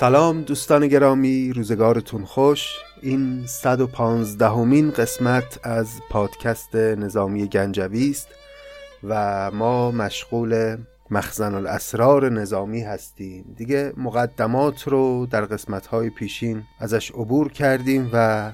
[0.00, 2.68] سلام دوستان گرامی روزگارتون خوش.
[3.02, 8.28] این 115 همین قسمت از پادکست نظامی گنجوی است
[9.04, 10.76] و ما مشغول
[11.10, 13.54] مخزن الاسرار نظامی هستیم.
[13.56, 18.50] دیگه مقدمات رو در قسمت های پیشین ازش عبور کردیم و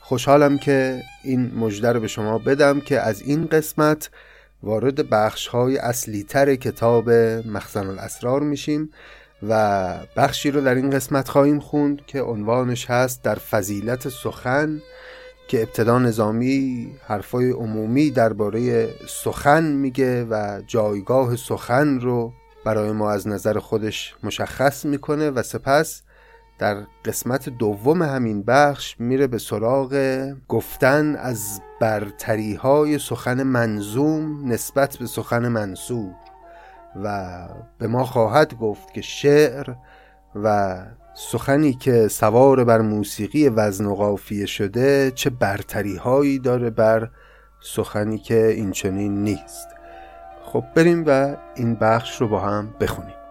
[0.00, 4.10] خوشحالم که این مژده رو به شما بدم که از این قسمت
[4.62, 7.10] وارد بخش های اصلی تر کتاب
[7.46, 8.90] مخزن الاسرار میشیم.
[9.48, 14.82] و بخشی رو در این قسمت خواهیم خوند که عنوانش هست در فضیلت سخن
[15.48, 22.32] که ابتدا نظامی حرفای عمومی درباره سخن میگه و جایگاه سخن رو
[22.64, 26.02] برای ما از نظر خودش مشخص می‌کنه و سپس
[26.58, 34.96] در قسمت دوم همین بخش میره به سراغ گفتن از برتری های سخن منظوم نسبت
[34.96, 36.14] به سخن منصوب
[37.04, 37.38] و
[37.78, 39.74] به ما خواهد گفت که شعر
[40.34, 40.78] و
[41.14, 47.10] سخنی که سوار بر موسیقی وزن و قافیه شده چه برتری هایی داره بر
[47.60, 49.68] سخنی که اینچنین نیست.
[50.42, 53.21] خب بریم و این بخش رو با هم بخونیم.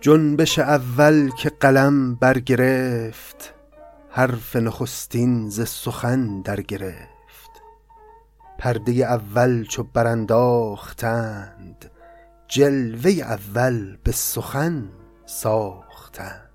[0.00, 3.54] جنبش اول که قلم برگرفت
[4.10, 7.50] حرف نخستین ز سخن در گرفت
[8.58, 11.90] پرده اول چو برانداختند
[12.48, 14.88] جلوه اول به سخن
[15.26, 16.50] ساختند.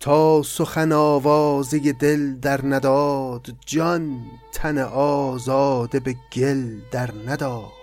[0.00, 4.22] تا سخن آوازه دل در نداد جان
[4.54, 7.81] تن آزاده به گل در نداد.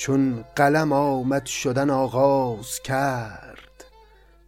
[0.00, 3.84] چون قلم آمد شدن آغاز کرد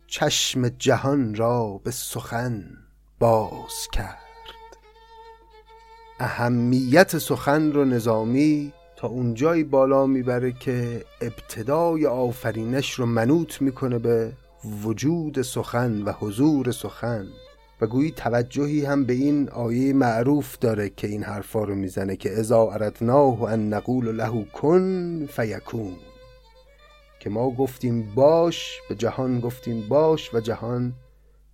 [0.06, 2.64] چشم جهان را به سخن
[3.18, 4.18] باز کرد.
[6.20, 14.32] اهمیت سخن رو نظامی تا اونجایی بالا می‌بره که ابتدای آفرینش رو منوط می‌کنه به
[14.82, 17.28] وجود سخن و حضور سخن.
[17.82, 22.38] و گویی توجهی هم به این آیه معروف داره که این حرفا رو می‌زنه که
[22.38, 25.96] اذا اردناه ان نقول له کن فیکون
[27.20, 30.92] که ما گفتیم باش به جهان گفتیم باش و جهان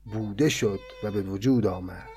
[0.04, 2.08] بوده شد و به وجود آمد.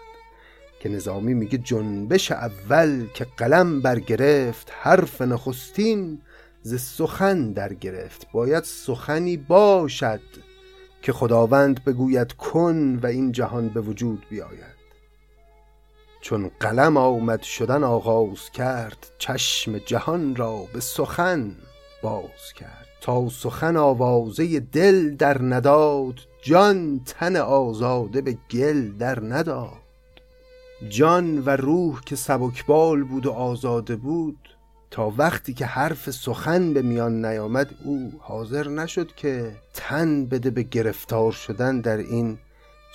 [0.80, 6.22] که نظامی میگه جنبش اول که قلم برگرفت حرف نخستین
[6.62, 10.22] ز سخن در گرفت باید سخنی باشد
[11.01, 14.81] که خداوند بگوید کن و این جهان به وجود بیاید.
[16.22, 21.56] چون قلم آمد شدن آغاز کرد چشم جهان را به سخن
[22.03, 22.88] باز کرد.
[23.01, 29.81] تا سخن آوازه دل در نداد جان تن آزاده به گل در نداد.
[30.89, 34.50] جان و روح که سبکبال بود و آزاده بود
[34.91, 40.63] تا وقتی که حرف سخن به میان نیامد او حاضر نشد که تن بده به
[40.63, 42.40] گرفتار شدن در این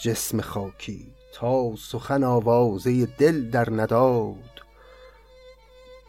[0.02, 1.06] جسم خاکی.
[1.34, 4.36] تا سخن آوازه دل در نداد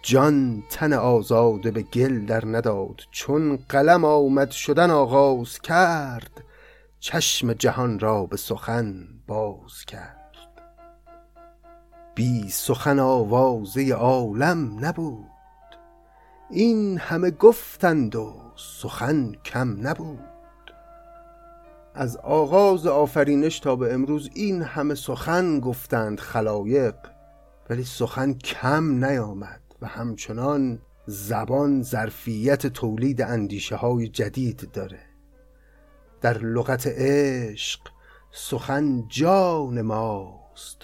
[0.01, 3.01] جان تن آزاده به گل در نداد.
[3.11, 6.43] چون قلم آمد شدن آغاز کرد
[6.99, 10.17] چشم جهان را به سخن باز کرد.
[12.15, 15.36] بی سخن آوازه عالم نبود.
[16.49, 20.19] این همه گفتند و سخن کم نبود.
[21.93, 26.95] از آغاز آفرینش تا به امروز این همه سخن گفتند خلایق
[27.69, 34.99] ولی سخن کم نیامد و همچنان زبان ظرفیت تولید اندیشه های جدید داره.
[36.21, 37.79] در لغت عشق
[38.31, 40.77] سخن جان ماست.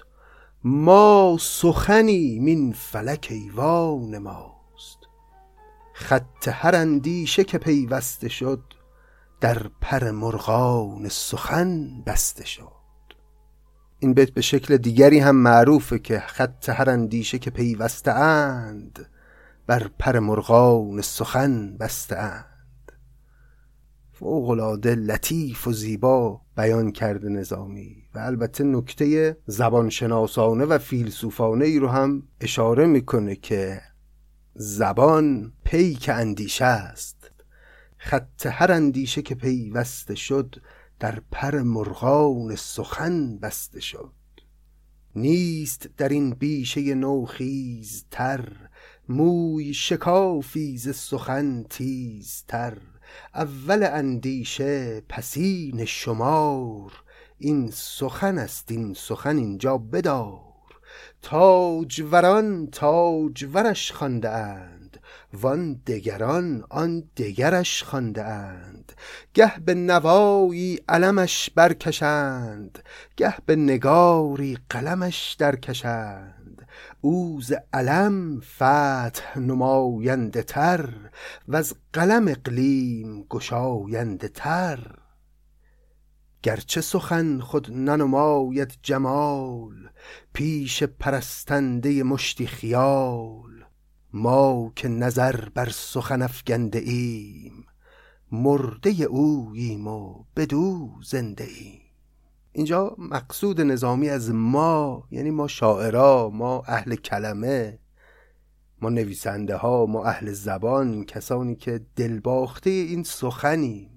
[0.63, 4.52] ما سخنی من فلک ایوان ما
[5.93, 8.63] خط هر اندیشه که پیوسته شد
[9.41, 12.83] در پر مرغان سخن بسته شد.
[13.99, 19.09] این بیت به شکل دیگری هم معروفه که خط هر اندیشه که پیوسته اند
[19.67, 22.91] بر پر مرغان سخن بسته اند.
[24.11, 31.87] فوقلاده لطیف و زیبا بیان کرده نظامی و البته نکته زبانشناسانه و فیلسوفانه ای رو
[31.87, 33.81] هم اشاره می‌کنه که
[34.55, 37.31] زبان پیک اندیشه است.
[37.97, 40.55] خط هر اندیشه که پیوسته شد
[40.99, 44.11] در پر مرغان سخن بسته شد.
[45.15, 46.95] نیست در این بیشه
[48.11, 48.49] تر
[49.09, 52.77] موی شکافی ز سخن تیزتر.
[53.33, 56.91] اول اندیشه پسین شمار
[57.37, 60.52] این سخن است این سخن اینجا بدار.
[61.23, 64.97] تاجوران تاجورش خوانده اند
[65.33, 68.93] وان دگران آن دگرش خوانده اند.
[69.33, 72.79] گه به نوایی علمش برکشند
[73.17, 76.67] گه به نگاری قلمش درکشند.
[77.01, 80.89] او ز علم فتح نماینده تر
[81.53, 84.79] از قلم اقلیم گشاینده تر.
[86.43, 89.89] گرچه سخن خود ننماید جمال
[90.33, 93.65] پیش پرستنده مشتی خیال.
[94.13, 97.65] ما که نظر بر سخن افگنده ایم
[98.31, 101.81] مرده اوییم و بدو زنده ایم.
[102.51, 107.79] اینجا مقصود نظامی از ما یعنی ما شاعرا ما اهل کلمه
[108.81, 113.89] ما نویسنده ها ما اهل زبان کسانی که دلباخته این سخنیم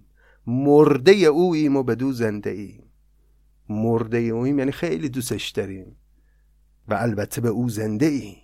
[0.47, 2.85] مرده اوییم و بدو زنده ایم.
[3.68, 5.96] مرده اوییم یعنی خیلی دوستش داریم.
[6.88, 8.36] و البته به او زنده ایم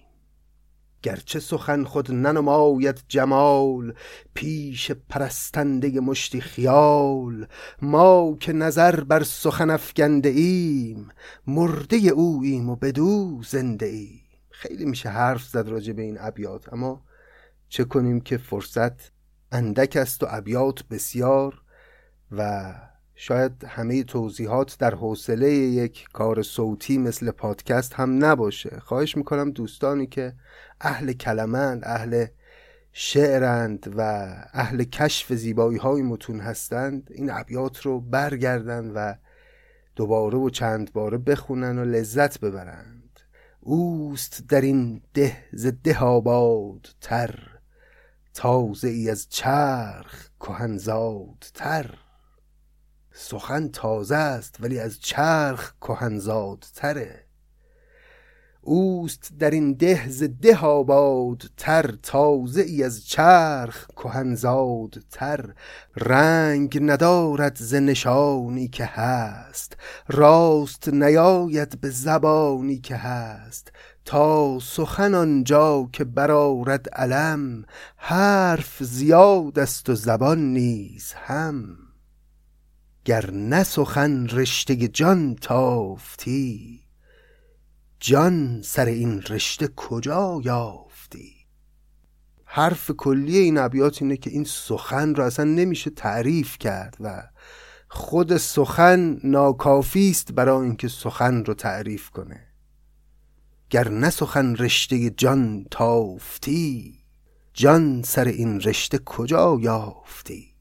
[1.03, 3.95] گرچه سخن خود ننماید جمال
[4.35, 7.47] پیش پرستنده مشتی خیال.
[7.83, 11.09] ما که نظر بر سخن افگنده ایم
[11.47, 14.21] مرده اوییم و بدو زنده ایم
[14.51, 17.05] خیلی میشه حرف زد راجع به این ابیات اما
[17.69, 19.13] چه کنیم که فرصت
[19.53, 21.63] اندک است و ابیات بسیار
[22.33, 22.73] و
[23.25, 28.81] شاید همه توضیحات در حوصله یک کار صوتی مثل پادکست هم نباشه.
[28.81, 30.35] خواهش می‌کنم دوستانی که
[30.81, 32.27] اهل کلمند اهل
[32.93, 34.01] شعرند و
[34.53, 39.15] اهل کشف زیبایی های متون هستند این ابیات رو برگردن و
[39.97, 43.21] دوباره و چند باره بخونن و لذت ببرند.
[43.61, 47.39] اوست در این ده ز ده آباد تر
[48.35, 51.95] تازه ای از چرخ کهنزاد تر
[53.15, 57.25] سخن تازه است ولی از چرخ کهنزاد تره
[58.65, 65.55] اوست در این ده ز ده آباد تر تازه ای از چرخ کهنزاد تر
[65.97, 69.77] رنگ ندارد ز نشانی که هست
[70.09, 73.73] راست نیاید به زبانی که هست.
[74.05, 77.65] تا سخن آنجا که برارد علم
[77.97, 81.82] حرف زیاد است و زبان نیز هم.
[83.05, 86.81] گر نه سخن رشته جان تافتی
[88.01, 91.33] جان سر این رشته کجا یافتی؟
[92.45, 97.23] حرف کلی این ابیات اینه که این سخن رو اصلا نمیشه تعریف کرد و
[97.89, 102.47] خود سخن ناکافی است برای اینکه سخن رو تعریف کنه.
[103.71, 106.99] گر نه سخن رشته جان تافتی
[107.53, 110.52] جان سر این رشته کجا یافتی؟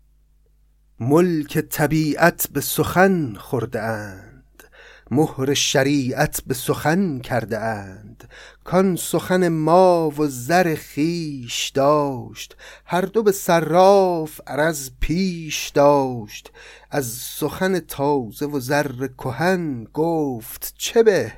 [1.04, 4.64] ملک طبیعت به سخن خورده اند.
[5.12, 8.30] مهر شریعت به سخن کرده اند.
[8.64, 12.56] کان سخن ما و زر خیش داشت.
[12.86, 16.52] هر دو به صراف عرض پیش داشت.
[16.92, 21.34] از سخن تازه و زر کهن گفت چه به؟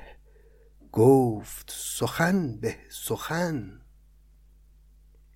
[0.91, 3.81] گفت سخن به سخن.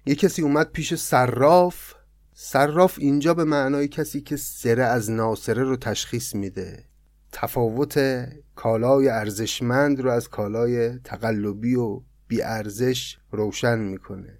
[0.05, 1.96] یه کسی اومد پیش صراف
[2.39, 6.84] صراف اینجا به معنای کسی که سره از ناسره رو تشخیص میده.
[7.32, 8.25] تفاوت
[8.56, 14.38] کالای ارزشمند رو از کالای تقلبی و بی ارزش روشن می‌کنه.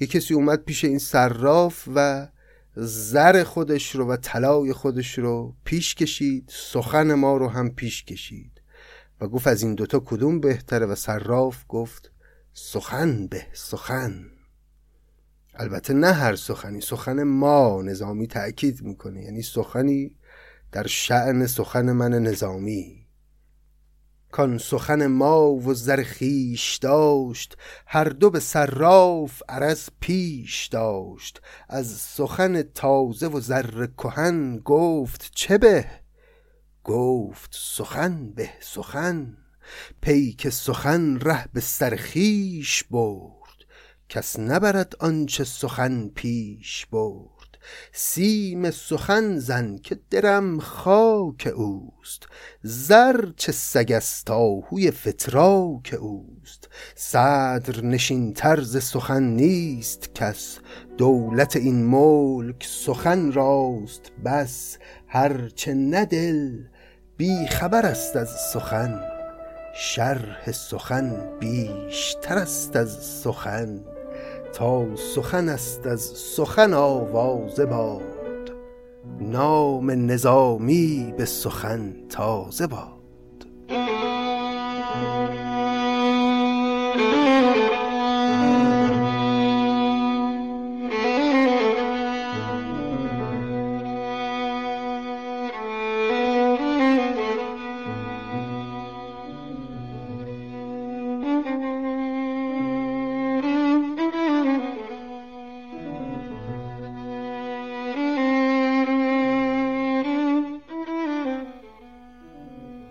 [0.00, 2.28] یه کسی اومد پیش این صراف و
[2.76, 8.60] زر خودش رو و طلای خودش رو پیش کشید سخن ما رو هم پیش کشید.
[9.20, 12.12] و گفت از این دوتا کدوم بهتره؟ و صراف گفت
[12.52, 14.39] سخن به سخن.
[15.60, 19.22] البته نه هر سخنی سخن ما نظامی تأکید می‌کنه.
[19.22, 20.16] یعنی سخنی
[20.72, 23.06] در شعن سخن من نظامی.
[24.32, 31.42] کان سخن ما و زر خیش داشت هر دو به صراف عرض پیش داشت.
[31.68, 35.86] از سخن تازه و زر کهن گفت چه به؟
[36.84, 39.36] گفت سخن به سخن.
[40.00, 43.39] پیک سخن ره به سر خیش برد.
[44.10, 47.58] کس نبرد آنچه سخن پیش برد
[47.92, 52.26] سیم سخن زن که درم خاک اوست
[52.62, 60.58] زر چه سگست آهوی فتراک اوست صدر نشین طرز سخن نیست کس
[60.98, 66.58] دولت این ملک سخن راست بس هرچه ندل
[67.16, 69.00] بی خبر است از سخن
[69.74, 72.90] شرح سخن بیشتر است از
[73.22, 73.80] سخن
[74.52, 78.52] تا سخن است از سخن آوازه باد.
[79.20, 83.00] نام نظامی به سخن تازه باد.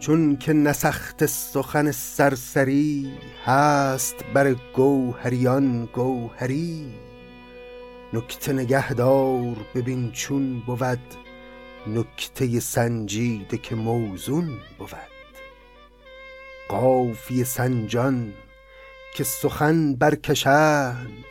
[0.10, 3.14] چون که نسخت سخن سرسری
[3.46, 6.94] هست بر گوهریان گوهری.
[8.14, 11.00] نکته نگهدار ببین چون بود
[11.88, 14.90] نکته سنجیده که موزون بود.
[16.70, 18.34] قافیه سنجان
[19.16, 21.26] که سخن برکشند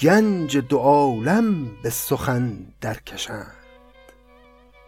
[0.00, 3.56] گنج دو عالم به سخن درکشند.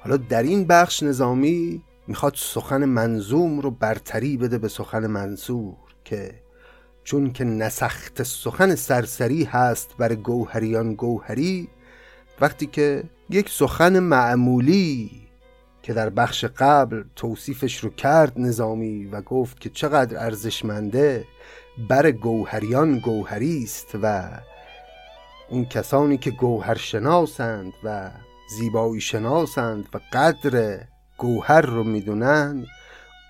[0.00, 6.34] حالا در این بخش نظامی می‌خواد سخن منظوم رو برتری بده به سخن منصور که
[7.04, 11.68] چون که نسخت سخن سرسری هست بر گوهریان گوهری
[12.40, 15.10] وقتی که یک سخن معمولی
[15.82, 21.24] که در بخش قبل توصیفش رو کرد نظامی و گفت که چقدر ارزشمنده
[21.88, 24.28] بر گوهریان گوهری است و
[25.50, 28.10] اون کسانی که گوهر شناسند و
[28.58, 30.80] زیبایی شناسند و قدر
[31.22, 32.66] گوهر رو می‌دونن؟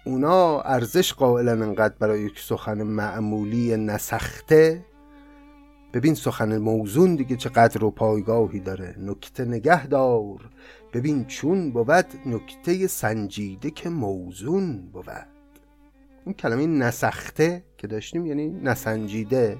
[0.05, 4.85] اونا ارزش قائلن انقدر برای یک سخن معمولی نسخته؟
[5.93, 8.97] ببین سخن موزون دیگه چقدر و پایگاهی داره.
[8.99, 10.51] نکته نگهدار
[10.93, 15.07] ببین چون بود نکته سنجیده که موزون بود.
[16.25, 19.57] اون کلمه نسخته که داشتیم یعنی نسنجیده.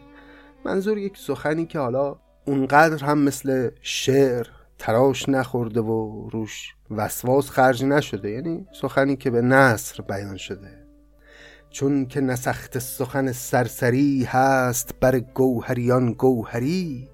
[0.65, 4.47] منظور یک سخنی که حالا اونقدر هم مثل شعر
[4.83, 10.87] تراش نخورده و روش وسواس خرج نشده یعنی سخنی که به نصر بیان شده.
[11.71, 17.09] چون که نسخت سخن سرسری هست بر گوهریان گوهری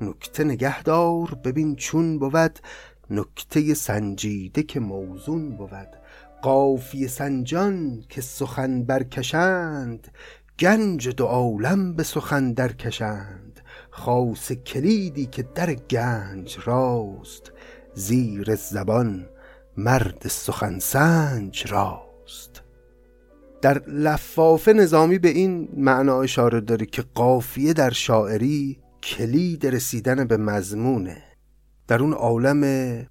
[0.00, 2.58] نکته نگهدار ببین چون بود
[3.10, 5.88] نکته سنجیده که موزون بود.
[6.42, 10.08] قافی سنجان که سخن برکشند
[10.58, 13.51] گنج دو عالم به سخن درکشند.
[13.94, 17.52] خاص کلیدی که در گنج راست
[17.94, 19.28] زیر زبان
[19.76, 22.62] مرد سخن سنج راست.
[23.62, 30.36] در لفافه نظامی به این معنا اشاره داره که قافیه در شاعری کلید رسیدن به
[30.36, 31.22] مضمونه.
[31.88, 32.62] در اون عالم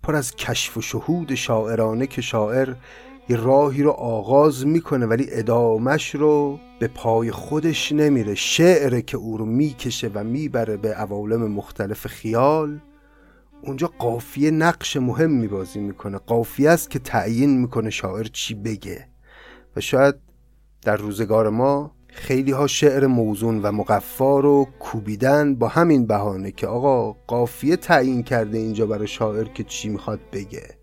[0.04, 2.74] پر از کشف و شهود شاعرانه که شاعر
[3.32, 8.36] یه راهی رو آغاز می‌کنه ولی ادامش رو به پای خودش نمیره.
[8.36, 12.80] شعره که او رو می‌کشه و می‌بره به عوالم مختلف خیال
[13.64, 16.18] اونجا قافیه نقش مهمی بازی می‌کنه.
[16.18, 19.08] قافیه است که تعیین می‌کنه شاعر چی بگه.
[19.76, 20.16] و شاید
[20.82, 26.68] در روزگار ما خیلی ها شعر موزون و مقفا رو کوبیدن با همین بهانه که
[26.68, 30.81] آقا قافیه تعیین کرده اینجا برای شاعر که چی می‌خواد بگه.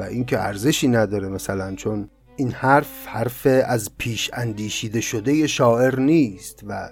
[0.00, 6.60] و اینکه ارزشی نداره مثلا چون این حرف حرف از پیش اندیشیده شده شاعر نیست
[6.66, 6.90] و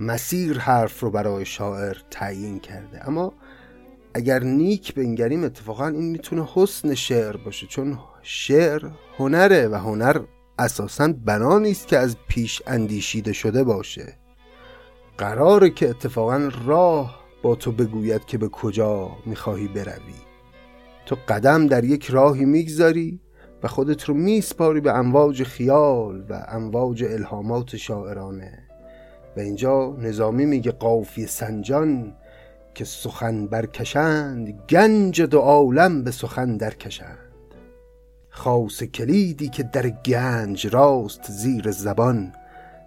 [0.00, 3.08] مسیر حرف رو برای شاعر تعیین کرده.
[3.08, 3.32] اما
[4.14, 10.20] اگر نیک بنگریم اتفاقا این می‌تونه حسن شعر باشه چون شعر هنره و هنر
[10.58, 14.18] اساسا بنا نیست که از پیش اندیشیده شده باشه.
[15.18, 20.23] قراره که اتفاقا راه با تو بگوید که به کجا می‌خواهی بروی.
[21.06, 23.20] تو قدم در یک راهی می‌گذاری
[23.62, 28.58] و خودت رو میسپاری به امواج خیال و امواج الهامات شاعرانه.
[29.36, 32.14] و اینجا نظامی میگه قافی سنجان
[32.74, 37.18] که سخن برکشند گنج دو عالم به سخن درکشند.
[38.28, 42.32] خاص کلیدی که در گنج راست زیر زبان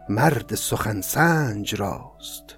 [0.09, 2.57] مرد سخن سنج راست.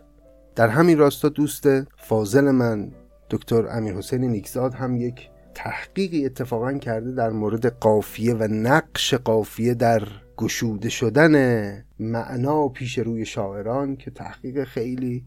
[0.56, 2.92] در همین راستا دوست فاضل من
[3.30, 5.30] دکتر امیر حسین نیکزاد هم یک
[5.64, 10.04] تحقیقی اتفاقا کرده در مورد قافیه و نقش قافیه در
[10.38, 15.26] گشوده شدن معنا پیش روی شاعران که تحقیق خیلی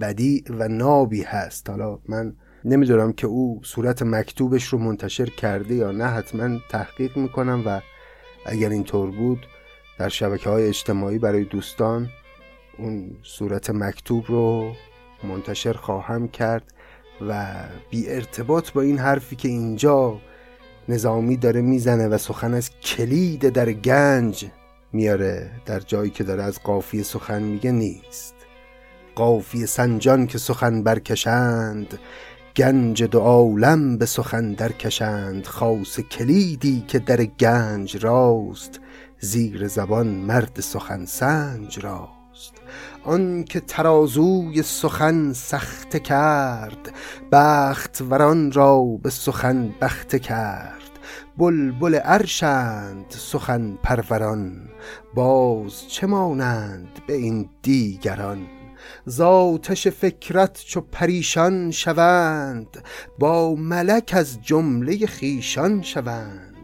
[0.00, 1.70] بدی و نابی هست.
[1.70, 7.62] حالا من نمی‌دونم که او صورت مکتوبش رو منتشر کرده یا نه حتما تحقیق می‌کنم
[7.66, 7.80] و
[8.46, 9.46] اگر اینطور بود
[9.98, 12.08] در شبکه های اجتماعی برای دوستان
[12.78, 14.72] اون صورت مکتوب رو
[15.24, 16.73] منتشر خواهم کرد.
[17.28, 17.44] و
[17.90, 20.20] بی ارتباط با این حرفی که اینجا
[20.88, 24.46] نظامی داره می‌زنه و سخن از کلید در گنج
[24.92, 28.34] میاره در جایی که داره از قافیه سخن میگه نیست.
[29.14, 31.98] قافیه سنجان که سخن برکشند
[32.56, 35.46] گنج دو عالم به سخن درکشند.
[35.46, 38.80] خاص کلیدی که در گنج راست
[39.20, 42.13] زیر زبان مرد سخن سنج راست.
[43.04, 46.92] آن که ترازوی سخن سخت کرد
[47.32, 50.80] بخت وران را به سخن بخت کرد.
[51.38, 54.68] بلبل ارشند سخن پروران
[55.14, 58.46] باز چه مانند به این دیگران؟
[59.06, 62.82] زاتش فکرت چو پریشان شوند
[63.18, 66.54] با ملک از جمله خیشان شوند.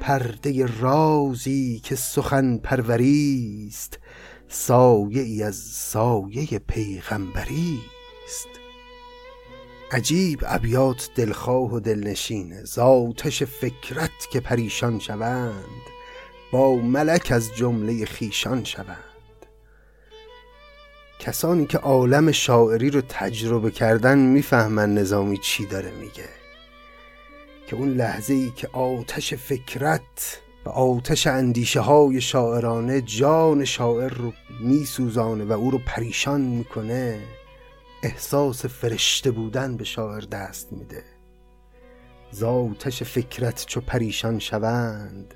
[0.00, 3.98] پرده رازی که سخن پروریست
[4.54, 7.80] سایه ای از سایه پیغمبری
[8.24, 8.48] است.
[9.90, 15.82] عجیب ابیات دلخواه و دلنشینه زاتش فکرت که پریشان شوند
[16.52, 19.46] با ملک از جمله خیشان شوند.
[21.18, 26.28] کسانی که عالم شاعری رو تجربه کردن می‌فهمن نظامی چی داره میگه.
[27.66, 34.32] که اون لحظه ای که آتش فکرت و آتش اندیشه های شاعرانه جان شاعر رو
[34.60, 37.20] میسوزانه و او رو پریشان می‌کنه.
[38.02, 41.04] احساس فرشته بودن به شاعر دست میده.
[42.30, 45.34] زاتش فکرت چو پریشان شوند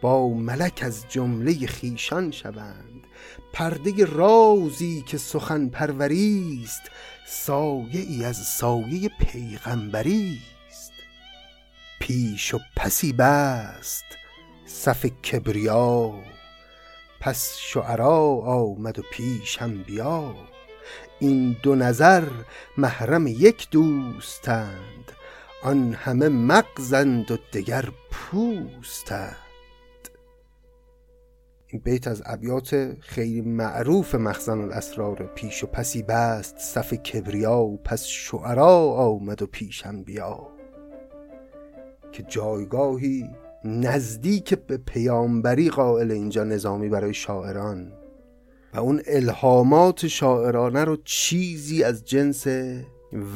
[0.00, 3.06] با ملک از جمله خیشان شوند.
[3.52, 6.82] پرده رازی که سخن پروری است
[7.26, 10.38] سایه ای از سایه پیغمبری
[10.70, 10.92] است
[12.00, 14.04] پیش و پسی بست
[14.70, 16.14] صف کبریا
[17.20, 20.34] پس شعرا آمد و پیش هم بیا
[21.18, 22.24] این دو نظر
[22.76, 25.12] محرم یک دوستند
[25.62, 29.36] آن همه مغزند و دگر پوستند.
[31.66, 37.76] این بیت از ابیات خیلی معروف مخزن الاسرار پیش و پسی بست صف کبریا و
[37.76, 40.48] پس شعرا آمد و پیشم بیا
[42.12, 43.30] که جایگاهی
[43.64, 47.92] نزدیک به پیامبری قائل اینجا نظامی برای شاعران.
[48.74, 52.46] و اون الهامات شاعرانه رو چیزی از جنس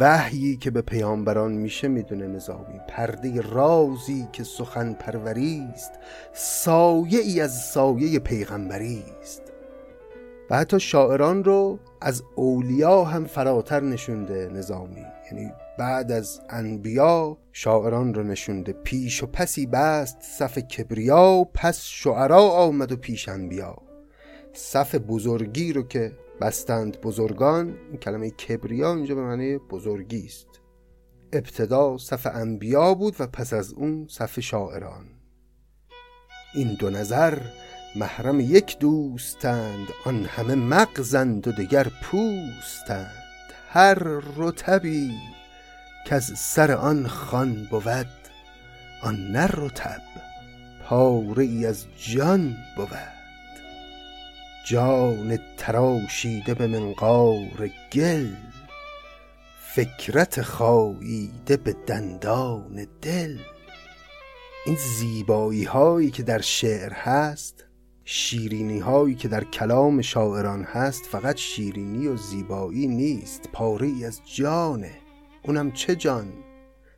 [0.00, 2.80] وحیی که به پیامبران میشه می‌دونه نظامی.
[2.88, 5.92] پرده رازی که سخن پروری است
[6.32, 9.42] سایه ای از سایه پیغمبری است.
[10.50, 15.06] و حتی شاعران رو از اولیا هم فراتر نشونده نظامی.
[15.32, 22.50] یعنی بعد از انبیا شاعران رو نشونده پیش و پسی بست صف کبریا پس شعرا
[22.50, 23.76] آمد و پیش انبیا.
[24.52, 30.46] صف بزرگی رو که بستند بزرگان این کلمه کبریا اینجا به معنی بزرگی است.
[31.32, 35.06] ابتدا صف انبیا بود و پس از اون صف شاعران.
[36.54, 37.38] این دو نظر
[37.96, 43.22] محرم یک دوستند آن همه مغزند و دگر پوستند.
[43.68, 43.94] هر
[44.36, 45.12] رتبی
[46.06, 48.06] که از سر آن خان بود
[49.02, 50.02] آن نه رتب
[50.84, 52.88] پاره ای از جان بود.
[54.66, 58.28] جان تراشیده به منقار گل
[59.74, 63.38] فکرت خاییده به دندان دل.
[64.66, 67.64] این زیبایی هایی که در شعر هست
[68.04, 74.20] شیرینی هایی که در کلام شاعران هست فقط شیرینی و زیبایی نیست پاره ای از
[74.34, 75.01] جانه.
[75.42, 76.32] اونم چه جان؟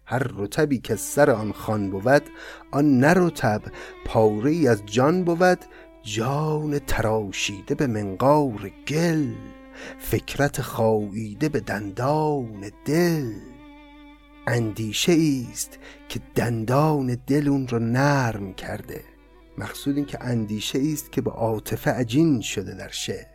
[0.07, 2.23] هر رتبی که سر آن خان بود
[2.71, 3.63] آن نه رتب
[4.07, 5.59] پاره ای از جان بود.
[6.03, 9.33] جان تراشیده به منقار گل
[9.99, 13.33] فکرت خاییده به دندان دل.
[14.47, 15.17] اندیشه
[15.53, 15.79] است
[16.09, 19.05] که دندان دل اون رو نرم کرده.
[19.59, 23.34] مقصود این که اندیشه است که به عاطفه عجین شده در شعر.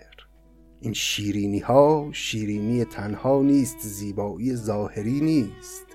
[0.82, 5.86] این شیرینی ها شیرینی تنها نیست زیبایی ظاهری نیست.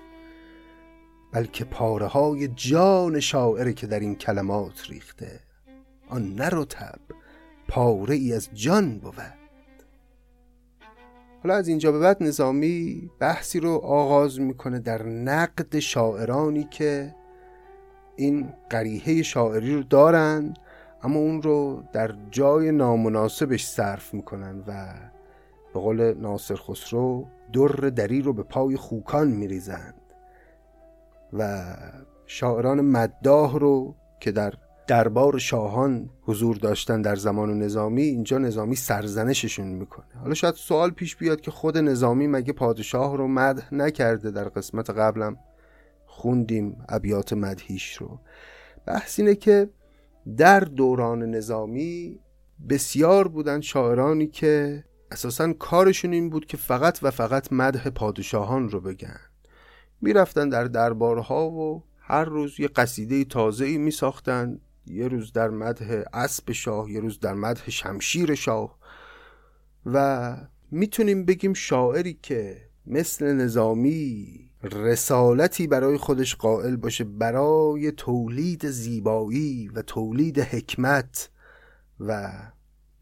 [1.31, 5.39] بلکه پاره های جان شاعره که در این کلمات ریخته
[6.09, 6.99] آن نرتب
[7.67, 9.15] پاره ای از جان بود.
[11.43, 17.15] حالا از اینجا به بعد نظامی بحثی رو آغاز می‌کنه در نقد شاعرانی که
[18.15, 20.53] این قریحه شاعری رو دارن
[21.05, 24.93] اما اون رو در جای نامناسبش صرف می‌کنن و
[25.73, 30.01] به قول ناصر خسرو در دری رو به پای خوکان میریزند
[31.33, 31.63] و
[32.25, 34.53] شاعران مداح رو که در
[34.87, 40.05] دربار شاهان حضور داشتن در زمان نظامی اینجا نظامی سرزنششون می‌کنه.
[40.21, 44.89] حالا شاید سوال پیش بیاد که خود نظامی مگه پادشاه رو مدح نکرده در قسمت
[44.89, 45.37] قبلم؟
[46.05, 48.19] خوندیم ابیات مدهیش رو.
[48.85, 49.69] بحث اینه که
[50.37, 52.19] در دوران نظامی
[52.69, 58.81] بسیار بودن شاعرانی که اساسا کارشون این بود که فقط و فقط مدح پادشاهان رو
[58.81, 59.19] بگن.
[60.01, 66.03] می‌رفتن در دربارها و هر روز یه قصیده تازه می ساختن یه روز در مدح
[66.13, 68.77] اسب شاه یه روز در مدح شمشیر شاه.
[69.85, 70.37] و
[70.71, 79.81] می‌تونیم بگیم شاعری که مثل نظامی رسالتی برای خودش قائل باشه برای تولید زیبایی و
[79.81, 81.29] تولید حکمت
[81.99, 82.31] و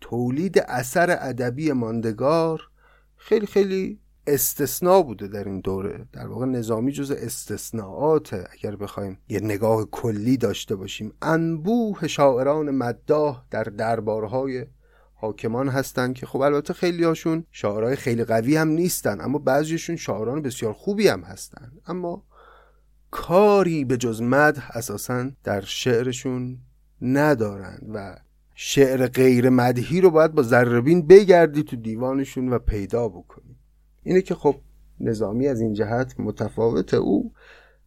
[0.01, 2.69] تولید اثر ادبی ماندگار
[3.17, 6.07] خیلی خیلی استثناء بوده در این دوره.
[6.13, 11.13] در واقع نظامی جز استثناءات اگر بخوایم یه نگاه کلی داشته باشیم.
[11.21, 14.65] انبوه شاعران مداح در دربارهای
[15.23, 20.41] حاکمان هستن که خب البته خیلی هاشون شاعرای خیلی قوی هم نیستن اما بعضیشون شاعران
[20.41, 21.71] بسیار خوبی هم هستن.
[21.87, 22.23] اما
[23.11, 26.57] کاری به جز مدح اساسا در شعرشون
[27.01, 28.15] ندارند و
[28.55, 33.55] شعر غیر مدهی رو باید با ذربین بگردی تو دیوانشون و پیدا بکنی.
[34.03, 34.55] اینه که خب
[34.99, 37.31] نظامی از این جهت متفاوت او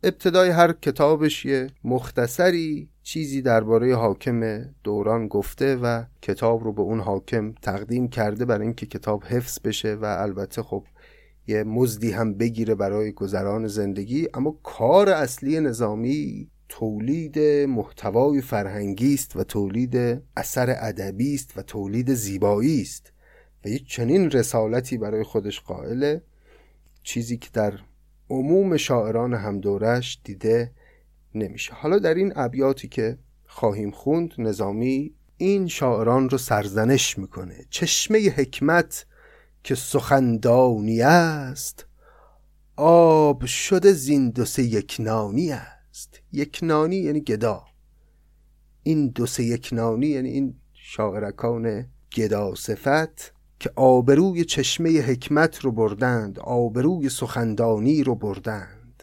[0.03, 7.01] ابتدای هر کتابش یه مختصری چیزی درباره حاکم دوران گفته و کتاب رو به اون
[7.01, 10.85] حاکم تقدیم کرده برای اینکه کتاب حفظ بشه و البته خب
[11.47, 14.29] یه مزدی هم بگیره برای گذران زندگی.
[14.35, 22.15] اما کار اصلی نظامی تولید محتوای فرهنگی است و تولید اثر ادبی است و تولید
[22.15, 23.13] زیبایی است
[23.65, 26.23] و یک چنین رسالتی برای خودش قائله.
[27.03, 27.73] چیزی که در
[28.31, 30.73] عموم شاعران همدورش دیده
[31.35, 31.75] نمیشه.
[31.75, 37.65] حالا در این ابیاتی که خواهیم خوند نظامی این شاعران رو سرزنش می‌کنه.
[37.71, 39.07] چشمه حکمت
[39.62, 41.87] که سخندانی است
[42.77, 46.21] آب شده زین دو یکنانی است.
[46.33, 47.65] یکنانی یعنی گدا.
[48.83, 51.87] این دو سه یکنانی یعنی این شاعرکان
[52.17, 59.03] گدا صفت که آبروی چشمه حکمت رو بردند آبروی سخندانی رو بردند.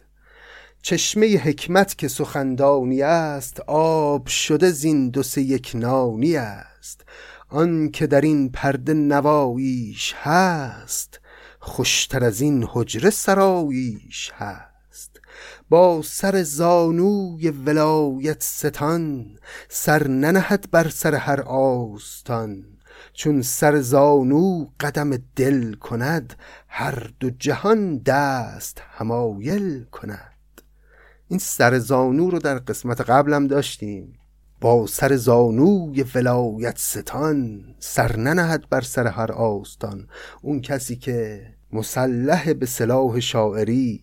[0.82, 7.04] چشمه حکمت که سخندانی است آب شده زین دو سه یک نانی است.
[7.48, 11.20] آن که در این پرده نواییش هست
[11.60, 15.20] خوشتر از این حجره سراییش هست.
[15.68, 19.26] با سر زانوی ولایت ستان
[19.68, 22.73] سر ننهد بر سر هر آستان.
[23.14, 26.34] چون سر زانو قدم دل کند
[26.68, 30.62] هر دو جهان دست همایل کند.
[31.28, 34.18] این سر زانو رو در قسمت قبلم داشتیم.
[34.60, 40.08] با سر زانوی ولایت ستان سر ننهد بر سر هر آستان.
[40.42, 44.02] اون کسی که مسلح به سلاح شاعری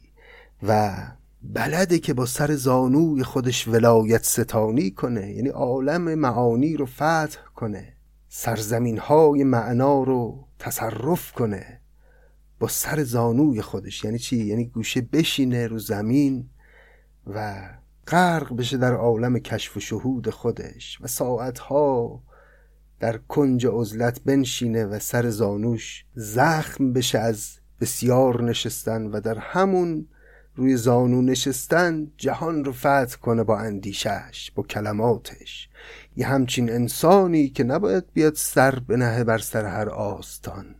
[0.63, 0.97] و
[1.43, 7.90] بلده که با سر زانوی خودش ولایت ستانی کنه یعنی عالم معانی رو فتح کنه.
[8.33, 11.81] سرزمین های معنا رو تصرف کنه
[12.59, 16.49] با سر زانوی خودش یعنی چی؟ یعنی گوشه بشینه رو زمین
[17.27, 17.61] و
[18.07, 22.23] غرق بشه در عالم کشف و شهود خودش و ساعتها
[22.99, 27.49] در کنج عزلت بنشینه و سر زانوش زخم بشه از
[27.81, 30.07] بسیار نشستن و در همون
[30.55, 35.70] روی زانو نشستن جهان رو فتح کنه با اندیشش با کلماتش
[36.15, 40.75] یه همچین انسانی که نباید بیاد سر بنهه بر سر هر آستان.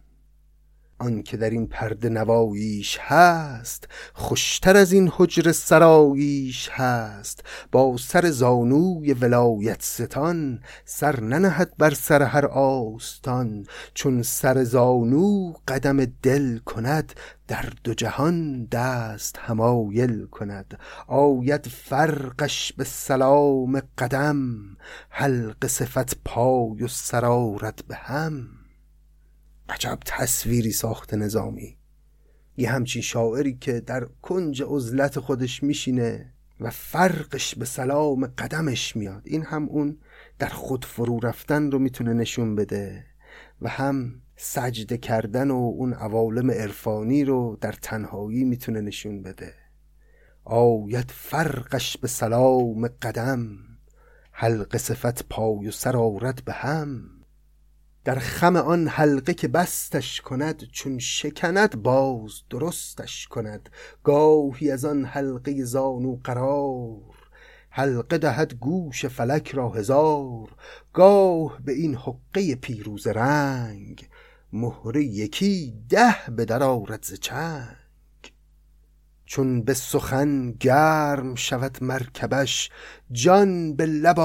[1.01, 7.43] آن که در این پرده نواییش هست خوشتر از این حجر سراییش هست.
[7.71, 13.65] با سر زانوی ولایت ستان سر ننهد بر سر هر آستان.
[13.93, 17.13] چون سر زانو قدم دل کند
[17.47, 20.79] در دو جهان دست همایل کند.
[21.07, 24.47] آید فرقش به سلام قدم
[25.09, 28.60] حلق صفت پای و سرارت به هم.
[29.71, 31.77] عجب تصویری ساخت نظامی.
[32.57, 39.21] یه همچین شاعری که در کنج عزلت خودش میشینه و فرقش به سلام قدمش میاد.
[39.25, 39.97] این هم اون
[40.39, 43.05] در خود فرو رفتن رو می‌تونه نشون بده
[43.61, 49.53] و هم سجده کردن و اون عوالم عرفانی رو در تنهایی می‌تونه نشون بده.
[50.43, 53.57] آید فرقش به سلام قدم
[54.31, 55.95] حلق صفت پای و سر
[56.45, 57.20] به هم.
[58.03, 63.69] در خم آن حلقه که بستش کند چون شکند باز درستش کند.
[64.03, 67.15] گاهی از آن حلقه زانو قرار
[67.69, 70.55] حلقه دهد گوش فلک را هزار.
[70.93, 74.07] گاه به این حقه پیروز رنگ
[74.53, 77.75] مهره یکی ده به در آرد چنگ.
[79.25, 82.69] چون به سخن گرم شود مرکبش
[83.11, 84.19] جان به لب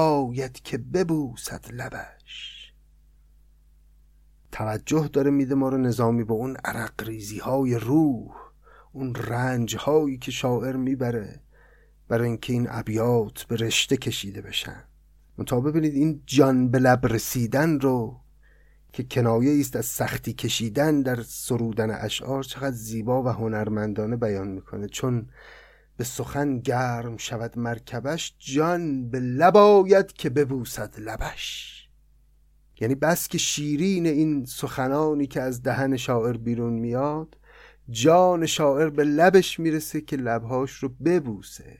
[0.63, 2.16] که ببوسد لبش.
[4.51, 8.31] توجه داره میده ما رو نظامی به اون عرق ریزی های روح
[8.91, 11.41] اون رنج هایی که شاعر می‌بره
[12.07, 14.83] برای اینکه این ابیات به رشته کشیده بشن.
[15.37, 18.19] منتها ببینید این جان به لب رسیدن رو
[18.93, 24.87] که کنایه است از سختی کشیدن در سرودن اشعار چقدر زیبا و هنرمندانه بیان می‌کنه.
[24.87, 25.29] چون
[25.97, 31.76] به سخن گرم شود مرکبش جان به لب آید که ببوسد لبش.
[32.79, 37.37] یعنی بس که شیرین این سخنانی که از دهن شاعر بیرون میاد
[37.89, 41.77] جان شاعر به لبش می‌رسه که لبهاش رو ببوسه.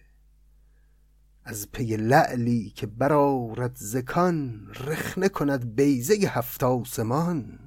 [1.43, 7.59] از پی لعلی که برارد زکان رخنه کند بیزه هفت آسمان.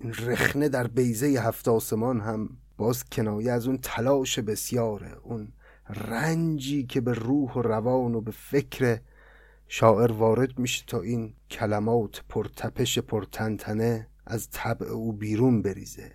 [0.00, 5.52] این رخنه در بیزه هفت آسمان هم باز کنایه از اون تلاش بسیاره اون
[5.88, 9.00] رنجی که به روح و روان و به فکر
[9.74, 16.12] شاعر وارد میشه تا این کلمات پرتپش پرتنتنه از طبع او بیرون بریزه.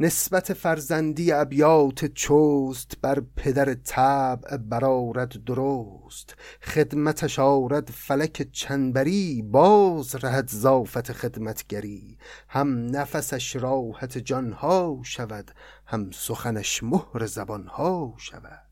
[0.00, 6.34] نسبت فرزندی ابیات چوست بر پدر طبع برارد درست.
[6.62, 12.18] خدمتش آرد فلک چنبری باز رهد زافت خدمتگری.
[12.48, 15.50] هم نفسش راحت جانها شود
[15.86, 18.65] هم سخنش مهر زبانها شود.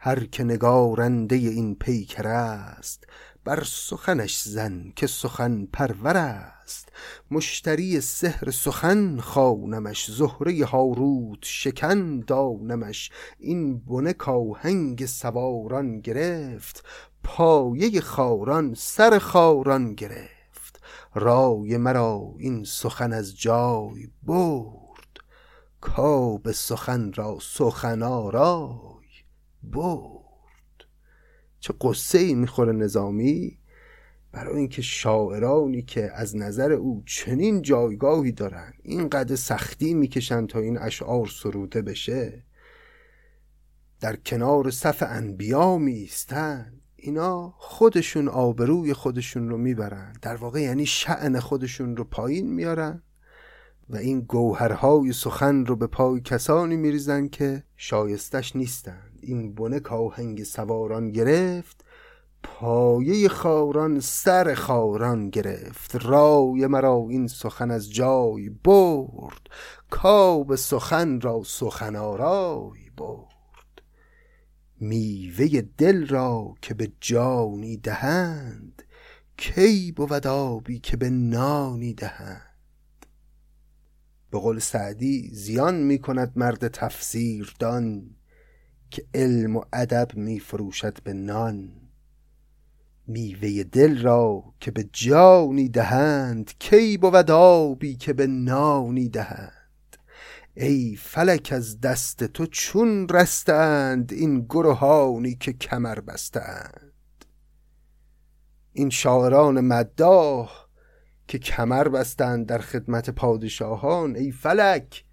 [0.00, 3.04] هر که نگارنده این پیکر است
[3.44, 6.88] بر سخنش زن که سخن پرور است.
[7.30, 13.10] مشتری سحر سخن خانمش زهره هاروت شکن دانمش.
[13.38, 16.84] این بنه کاهنگ سواران گرفت
[17.24, 20.80] پایه خاران سر خاران گرفت.
[21.14, 25.18] رای مرا این سخن از جای برد
[25.80, 28.97] کاب سخن را سخن آرای
[29.62, 30.84] برد.
[31.60, 33.58] چه قصه ای می‌خوره نظامی
[34.32, 40.78] برای اینکه شاعرانی که از نظر او چنین جایگاهی دارن اینقدر سختی می‌کشن تا این
[40.78, 42.44] اشعار سروده بشه.
[44.00, 50.12] در کنار صف انبیا میستن اینا خودشون آبروی خودشون رو می‌برن.
[50.22, 53.02] در واقع یعنی شعن خودشون رو پایین میارن
[53.90, 59.07] و این گوهرهای سخن رو به پای کسانی میریزن که شایستش نیستن.
[59.20, 61.84] این بنه کاهنگ سواران گرفت
[62.42, 65.96] پایه خاران سر خاران گرفت.
[65.96, 69.40] رای مرا این سخن از جای برد
[69.90, 73.82] کاب سخن را سخن آرای برد.
[74.80, 78.82] میوه دل را که به جانی دهند
[79.36, 82.42] کی بود آبی که به نانی دهند؟
[84.30, 88.10] به قول سعدی زیان می کند مرد تفسیر دان
[88.90, 91.70] که علم و ادب می فروشد به نان.
[93.06, 99.52] میوه دل را که به جانی دهند کی بود آبی که به نانی دهند؟
[100.54, 106.92] ای فلک از دست تو چون رستند این گروهانی که کمر بستند.
[108.72, 110.50] این شاعران مداح
[111.28, 115.04] که کمر بستند در خدمت پادشاهان ای فلک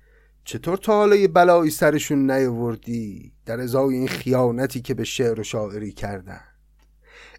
[0.45, 5.91] چطور تا حالا بلایی سرشون نیاوردی در ازای این خیانتی که به شعر و شاعری
[5.91, 6.41] کردن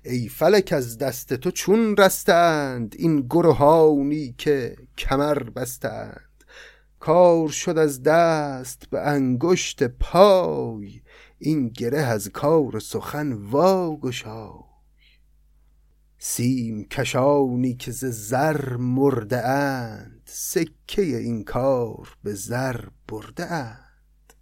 [0.04, 6.20] ای فلک از دست تو چون رستند این گروهانی که کمر بستند.
[7.00, 11.00] کار شد از دست به انگشت پای
[11.38, 14.65] این گره از کار سخن واگشای.
[16.28, 24.32] سیم کشانی که ز زر مرده اند سکه این کار به زر برده اند.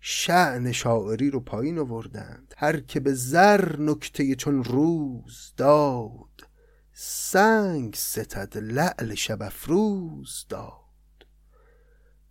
[0.00, 6.48] شعن شاعری رو پایین آوردند هر که به زر نکته چون روز داد
[6.92, 11.26] سنگ ستد لعل شب افروز داد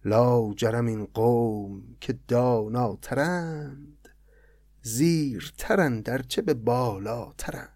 [0.06, 4.10] لاجرم این قوم که داناترند
[4.82, 7.71] زیرترند در چه به بالاترند.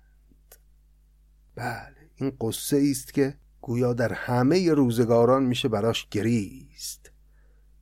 [1.56, 7.12] بله این قصه است که گویا در همه روزگاران میشه براش گریست.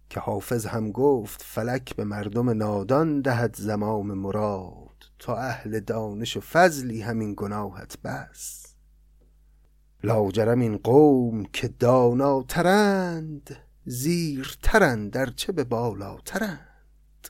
[0.09, 6.39] که حافظ هم گفت فلک به مردم نادان دهد زمام مراد تا اهل دانش و
[6.39, 8.75] فضلی همین گناهت بس.
[10.03, 13.55] لاجرم این قوم که داناترند
[13.85, 17.27] زیرترند در چه به بالاترند.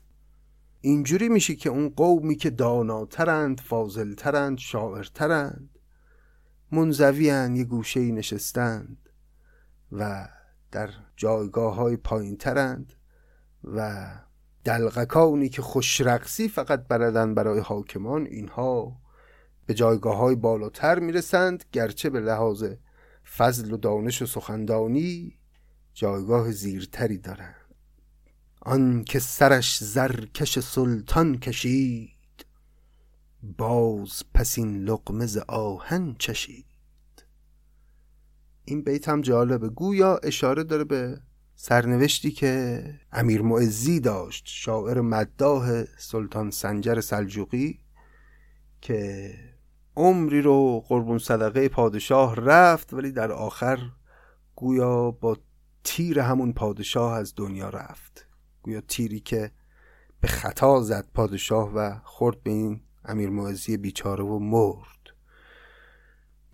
[0.81, 5.72] اینجوری میشه که اون قومی که داناترند فاضلترند شاعرترند.
[6.73, 9.09] منزویان یه گوشه نشستند
[9.91, 10.29] و
[10.71, 12.93] در جایگاه های پایین ترند
[13.63, 14.07] و
[14.63, 19.01] دلغکانی که خوشرقصی فقط بردن برای حاکمان اینها
[19.65, 22.65] به جایگاه های بالاتر می‌رسند گرچه به لحاظ
[23.37, 25.39] فضل و دانش و سخندانی
[25.93, 27.55] جایگاه زیرتری دارند.
[28.61, 32.12] آن که سرش زرکش سلطان کشید
[33.43, 36.65] باز پس این لقمه ز آهن چشید.
[38.65, 39.69] این بیت هم جالبه.
[39.69, 41.21] گویا اشاره داره به
[41.55, 47.79] سرنوشتی که امیر معزی داشت شاعر مداح سلطان سنجر سلجوقی
[48.81, 49.33] که
[49.95, 53.79] عمری رو قربون صدقه پادشاه رفت ولی در آخر
[54.55, 55.37] گویا با
[55.83, 58.27] تیر همون پادشاه از دنیا رفت.
[58.61, 59.51] گویا تیری که
[60.21, 65.03] به خطا زد پادشاه و خورد به این امیر معزی بیچاره و مرد.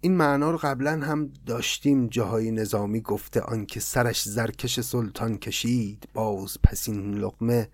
[0.01, 6.57] این معنا رو قبلا هم داشتیم جاهای نظامی گفته آنکه سرش زرکش سلطان کشید باز
[6.63, 7.69] پس این لقمه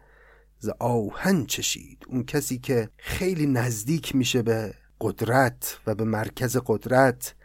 [0.59, 2.05] ز آهن چشید.
[2.07, 7.35] اون کسی که خیلی نزدیک میشه به قدرت و به مرکز قدرت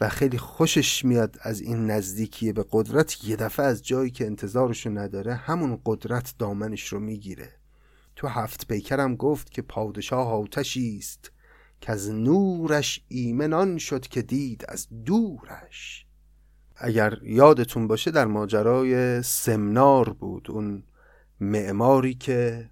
[0.00, 4.90] و خیلی خوشش میاد از این نزدیکی به قدرت یه دفعه از جایی که انتظارشو
[4.90, 7.61] نداره همون قدرت دامنش رو می‌گیره.
[8.16, 11.32] تو هفت پیکرم گفت که پادشاه آتشی است
[11.80, 16.06] که از نورش ایمنان شد که دید از دورش.
[16.76, 20.82] اگر یادتون باشه در ماجرای سمنار بود اون
[21.40, 22.70] معماری که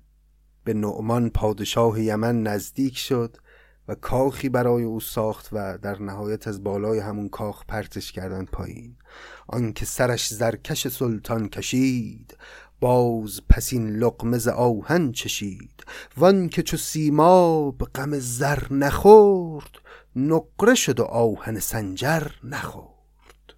[0.64, 3.36] به نعمان پادشاه یمن نزدیک شد
[3.88, 8.96] و کاخی برای او ساخت و در نهایت از بالای همون کاخ پرتش کردن پایین.
[9.48, 12.36] آنکه سرش زرکش سلطان کشید
[12.80, 15.84] باز پس این لقمه ز آهن چشید.
[16.16, 19.70] وان که چو سیما به غم زر نخورد
[20.16, 23.54] نقره شد و آهن سنجر نخورد.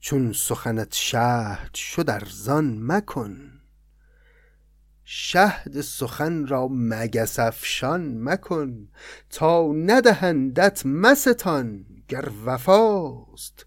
[0.00, 3.60] چون سخنت شهد شد ارزان مکن.
[5.04, 8.88] شهد سخن را مگس افشان مکن.
[9.30, 13.66] تا ندهندت مستان گر وفاست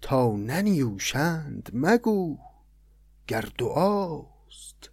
[0.00, 2.38] تا ننیوشند مگو.
[3.28, 4.90] گر دعاست.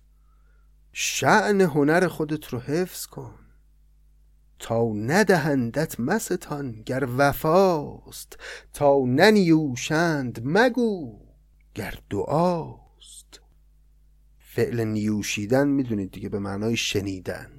[0.94, 3.40] شعن هنر خودت رو حفظ کن.
[4.60, 8.38] تا ندهندت مستان گر وفاست.
[8.74, 11.20] تا ننیوشند مگو
[11.76, 13.42] گر دعاست.
[14.40, 17.52] فعل نیوشیدن می‌دونید دیگه به معنای شنیدن.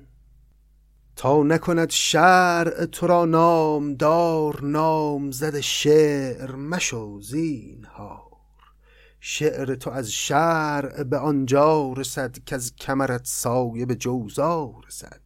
[1.17, 8.36] تا نکند شرع تو را نامدار نام زد شعر مشو زینهار.
[9.29, 15.21] شعر تو از شرع به آنجا رسد که از کمرت سایه به جوزا رسد.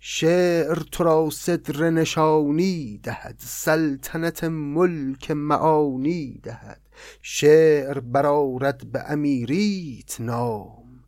[0.00, 6.80] شعر تو را صدر نشانی دهد سلطنت ملک معانی دهد.
[7.22, 11.04] شعر برارد به امیریت نام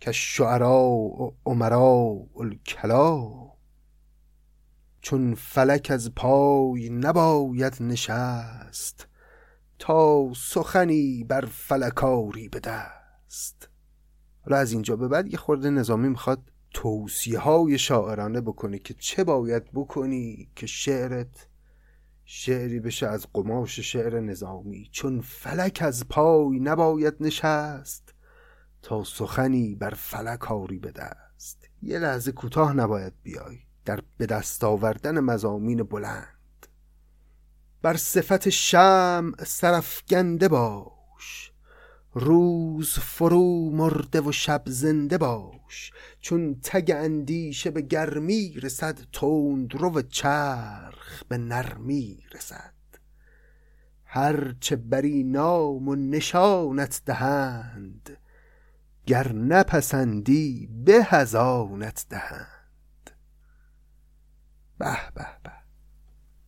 [0.00, 1.10] که شعرا
[1.46, 3.50] عمرا الکلام.
[5.00, 9.08] چون فلک از پای نباید نشست
[9.78, 13.68] تا سخنی بر فلکاری به دست
[14.44, 19.24] حالا از اینجا به بعد یه خورده نظامی می‌خواد توصیه های شاعرانه بکنه که چه
[19.24, 21.48] باید بکنی که شعرت
[22.24, 24.88] شعری بشه از قماش شعر نظامی.
[24.92, 28.14] چون فلک از پای نباید نشست
[28.82, 33.58] تا سخنی بر فلکاری به دست یه لحظه کوتاه نباید بیای.
[33.84, 36.33] در به دست آوردن مزامین بلند.
[37.84, 41.52] بر صفت شم سرفگنده باش.
[42.14, 45.92] روز فرو مرده و شب زنده باش.
[46.20, 52.74] چون تگ اندیشه به گرمی رسد تند رو چرخ به نرمی رسد.
[54.04, 58.18] هرچه بری نام و نشانت دهند
[59.06, 63.10] گر نپسندی به هزانت دهند.
[64.78, 65.63] به به به.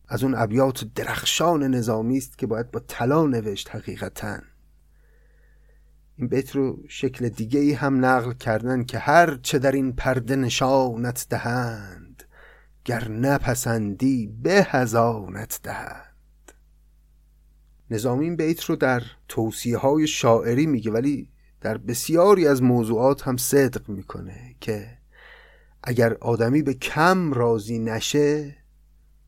[0.07, 4.39] از اون ابیات درخشان نظامی است که باید با طلا نوشت حقیقتا.
[6.15, 10.35] این بیت رو شکل دیگه ای هم نقل کردن که هر چه در این پرده
[10.35, 12.23] نشانت دهند
[12.85, 16.51] گر نپسندی به هزانت دهند.
[17.91, 21.29] نظامی این بیت رو در توصیه های شاعری میگه ولی
[21.61, 24.97] در بسیاری از موضوعات هم صدق می‌کنه که
[25.83, 28.55] اگر آدمی به کم راضی نشه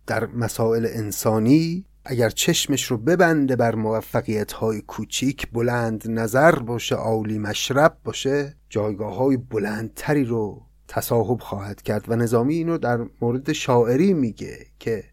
[0.10, 7.40] در مسائل انسانی اگر چشمش رو ببنده بر موفقیت های کوچیک بلند نظر باشه عالی
[7.40, 12.06] مشرب باشه جایگاه های بلندتری رو تصاحب خواهد کرد.
[12.08, 15.04] و نظامی اینو در مورد شاعری میگه که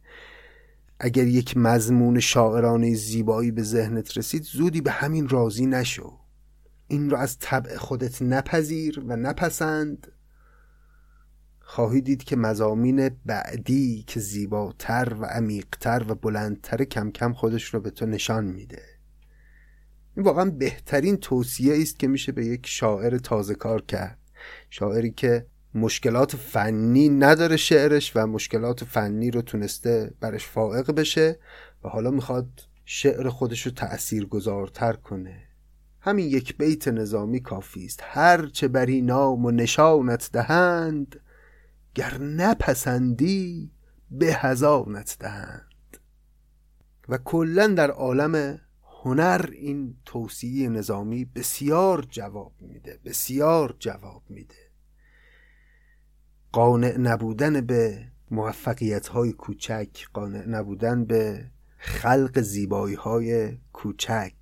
[1.00, 6.18] اگر یک مضمون شاعرانه زیبایی به ذهنت رسید زودی به همین راضی نشو.
[6.88, 10.12] این رو از طبع خودت نپذیر و نپسند.
[11.68, 17.80] خواهی دید که مزامین بعدی که زیباتر و عمیقتر و بلندتر کم کم خودش رو
[17.80, 18.82] به تو نشان میده.
[20.16, 24.18] این واقعا بهترین توصیه است که میشه به یک شاعر تازه کار کرد.
[24.70, 31.38] شاعری که مشکلات فنی نداره شعرش و مشکلات فنی رو تونسته برش فائق بشه
[31.84, 32.48] و حالا می‌خواد
[32.84, 35.42] شعر خودش رو تأثیر گذارتر کنه.
[36.00, 38.00] همین یک بیت نظامی کافی است.
[38.02, 41.20] هر چه بری نام و نشانت دهند
[41.96, 43.72] گر نپسندی
[44.10, 45.96] به هزانت دهند.
[47.08, 48.60] و کلا در عالم
[49.02, 54.70] هنر این توصیه نظامی بسیار جواب میده بسیار جواب میده.
[56.52, 64.35] قانع نبودن به موفقیت های کوچک قانع نبودن به خلق زیبایی های کوچک.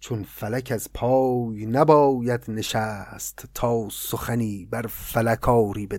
[0.00, 5.98] چون فلک از پای نباید نشست تا سخنی بر فلکاری به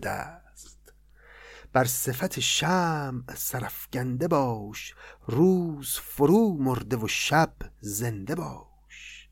[1.73, 4.95] بر صفت شم سرفگنده باش
[5.27, 9.29] روز فرو مرده و شب زنده باش.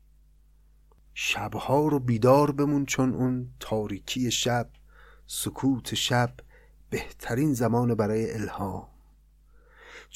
[1.14, 4.70] شبها رو بیدار بمون چون اون تاریکی شب
[5.26, 6.34] سکوت شب
[6.90, 8.95] بهترین زمان برای الهام.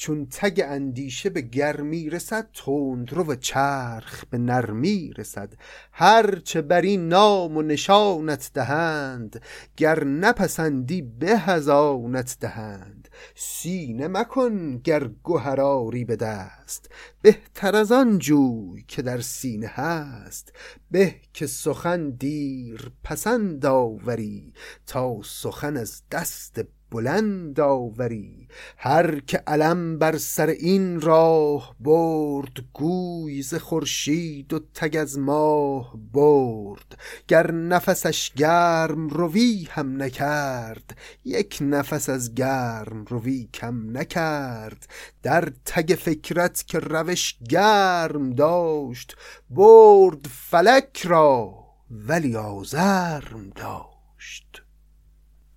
[0.01, 5.53] چون تگ اندیشه به گرمی رسد تند رو و چرخ به نرمی رسد
[5.91, 9.41] هرچه بر این نام و نشانت دهند
[9.77, 13.07] گر نپسندی به هزانت دهند.
[13.35, 16.89] سینه مکن گر گهراری به دست.
[17.21, 20.53] بهتر از آن جوی که در سینه هست.
[20.91, 24.53] به که سخن دیر پسند آوری
[24.87, 26.61] تا سخن از دست
[26.91, 28.47] بلند آوری.
[28.77, 35.97] هر که علم بر سر این راه برد گوی ز خورشید و تگ از ماه
[36.13, 36.97] برد.
[37.27, 44.87] گر نفسش گرم روی هم نکرد یک نفس از گرم روی کم نکرد.
[45.23, 49.15] در تگ فکرت که روش گرم داشت
[49.49, 51.61] برد فلک را
[51.91, 54.60] ولی آزرم داشت.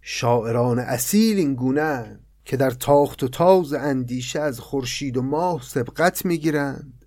[0.07, 6.25] شاعران اصیل این گونه که در تاخت و تاز اندیشه از خورشید و ماه سبقت
[6.25, 7.05] می‌گیرند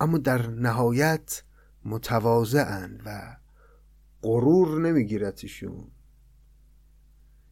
[0.00, 1.42] اما در نهایت
[1.84, 3.36] متواضعند و
[4.22, 5.90] غرور نمیگیرتشون.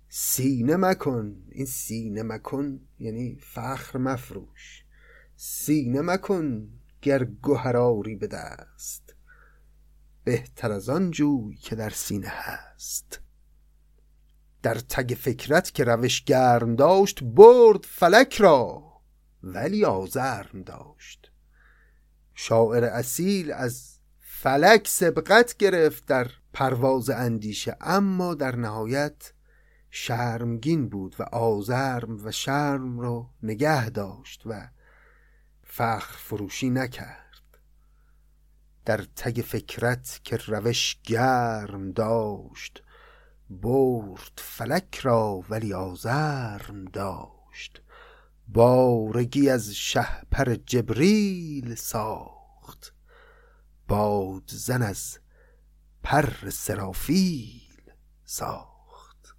[0.08, 4.84] سینه مکن این سینه مکن یعنی فخر مفروش.
[5.36, 6.68] سینه مکن
[7.02, 9.14] گر گهراری به دست.
[10.24, 13.20] بهتر از آن جوی که در سینه هست.
[14.68, 18.82] در تگ فکرت که روش گرم داشت برد فلک را
[19.42, 21.32] ولی آزرم داشت.
[22.34, 29.32] شاعر اصیل از فلک سبقت گرفت در پرواز اندیشه اما در نهایت
[29.90, 34.68] شرمگین بود و آزرم و شرم را نگه داشت و
[35.62, 37.58] فخر فروشی نکرد.
[38.84, 42.82] در تگ فکرت که روش گرم داشت
[43.50, 47.82] برد فلک را ولی آزرم داشت.
[48.48, 52.94] بارگی از شهپر جبریل ساخت.
[53.88, 55.18] باد زن از
[56.02, 57.92] پر سرافیل
[58.24, 59.36] ساخت.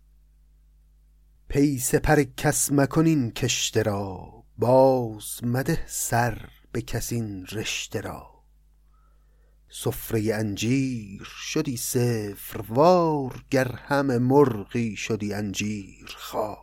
[1.48, 8.39] پی سپر کس مکنین کشته را باز مده سر به کسین رشته را.
[9.70, 16.58] سفره انجیر شدی صفر وار گر همه مرغی شدی انجیر خار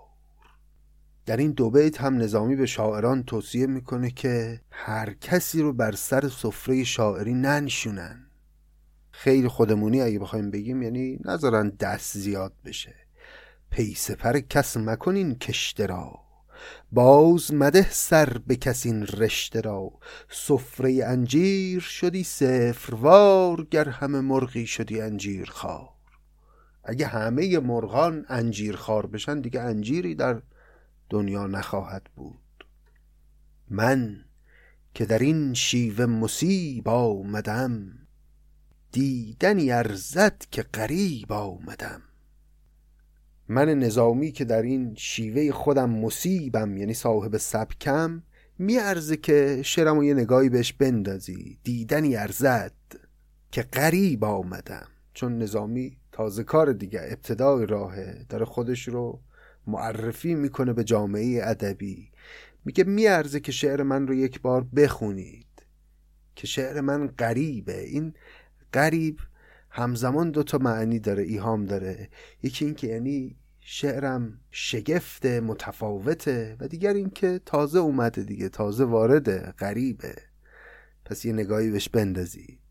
[1.26, 5.92] در این دو بیت هم نظامی به شاعران توصیه می‌کنه که هر کسی رو بر
[5.92, 8.26] سر سفره شاعری ننشونن.
[9.10, 12.94] خیلی خودمونی اگه بخوایم بگیم یعنی نذارن دست زیاد بشه.
[13.70, 16.25] پی سپر کس مکنین کشته را.
[16.92, 19.92] باز مده سر به کسین رشته را.
[20.30, 25.88] سفره انجیر شدی سفروار گر همه مرغی شدی انجیر خار
[26.88, 30.42] اگه همه مرغان انجیر خار بشن دیگه انجیری در
[31.10, 32.66] دنیا نخواهد بود.
[33.70, 34.24] من
[34.94, 37.92] که در این شیوه مصیب آمدم
[38.92, 42.02] دیدنی ارزد که قریب آمدم.
[43.48, 48.22] من نظامی که در این شیوه خودم مصیبم یعنی صاحب سبکم
[48.58, 52.72] میارزه که شعرم یه نگاهی بهش بندازی دیدنی ارزد
[53.50, 54.86] که غریب آمدم.
[55.14, 59.20] چون نظامی تازه کار دیگه ابتدای راهه داره خودش رو
[59.66, 62.10] معرفی می‌کنه به جامعه ادبی.
[62.64, 65.46] میگه میارزه که شعر من رو یک بار بخونید
[66.34, 67.80] که شعر من غریبه.
[67.80, 68.14] این
[68.72, 69.18] غریب
[69.76, 72.08] همزمان دو تا معنی داره ایهام داره.
[72.42, 79.54] یکی این که یعنی شعرم شگفته متفاوته و دیگر اینکه تازه اومده دیگه تازه وارده
[79.58, 80.14] غریبه.
[81.04, 82.65] پس یه نگاهی بهش بندازید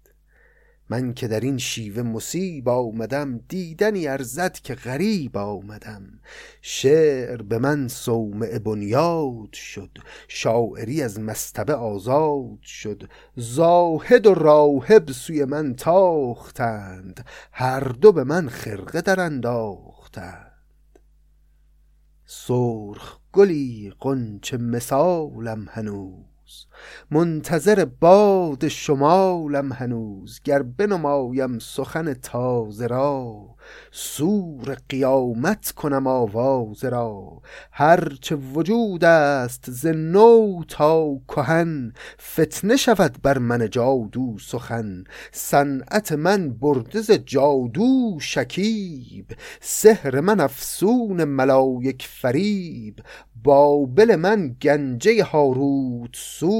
[0.90, 6.20] من که در این شیوه مصیب آمدم دیدنی ارزد که غریب آمدم.
[6.62, 13.10] شعر به من صومع بنیاد شد شاعری از مستبه آزاد شد.
[13.36, 20.52] زاهد و راهب سوی من تاختند هر دو به من خرقه در انداختند.
[22.26, 26.68] سرخ گلی قنچه مثالم هنوز
[27.12, 33.56] منتظر باد شمالم هنوز گر بنمایم سخن تازه را.
[33.92, 37.42] سور قیامت کنم آواز را.
[37.72, 41.94] هرچه وجود است ز نو تا کهن
[42.34, 45.04] فتنه شود بر من جادو سخن.
[45.32, 53.00] صنعت من برده ز جادو شکیب سحر من افسون ملایک فریب.
[53.44, 56.16] بابل من گنجه هاروت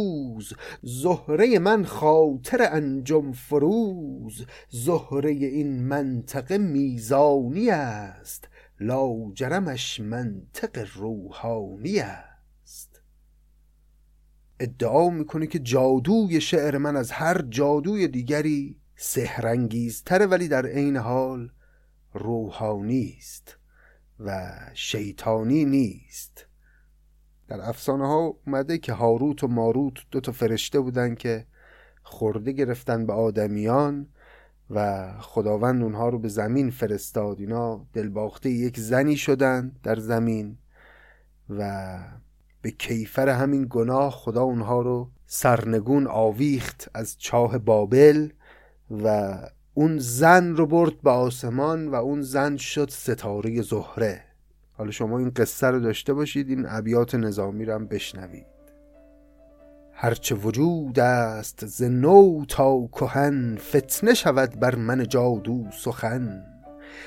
[0.06, 0.54] سوز
[0.84, 8.48] زهره من خاطر انجم فروز زهره این منطقه میزانی است
[8.80, 13.02] لاجرمش منطق روحانی است.
[14.60, 21.50] ادعا می‌کنه که جادوی شعر من از هر جادوی دیگری سهرنگیزتره ولی در عین حال
[22.14, 23.58] روحانی است
[24.20, 26.45] و شیطانی نیست.
[27.48, 31.46] در افسانه ها اومده که هاروت و ماروت دو تا فرشته بودن که
[32.04, 34.08] خورده گرفتن به آدمیان
[34.70, 37.40] و خداوند اونها رو به زمین فرستاد.
[37.40, 40.58] اینا دلباخته یک زنی شدن در زمین
[41.50, 41.98] و
[42.62, 48.30] به کیفر همین گناه خدا اونها رو سرنگون آویخت از چاه بابل
[48.92, 49.38] و
[49.74, 54.24] اون زن رو برد به آسمان و اون زن شد ستاره زهره.
[54.78, 58.46] حالا شما این قصه رو داشته باشید این ابیات نظامی رو هم بشنوید.
[59.94, 66.55] هرچه وجود است ز نو تا کهن فتنه شود بر من جادو سخن.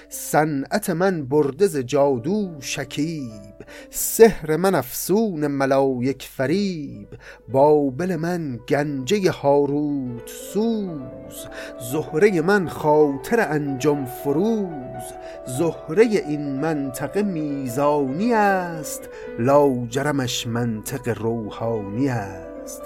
[0.09, 3.59] صنعت من برده ز جادو شکیب
[3.91, 7.09] سحر من افسون ملایک فریب.
[7.49, 11.47] بابل من گنجه هاروت سوز
[11.93, 15.13] زهره من خاطر انجام فروز.
[15.47, 19.09] زهره این منطقه میزانی است
[19.39, 22.83] لاجرمش منطق روحانی است.